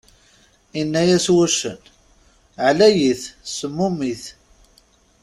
Inna-yas 0.79 1.27
wuccen: 1.35 1.79
ɛlayit, 2.67 3.21
semmumit! 3.57 4.23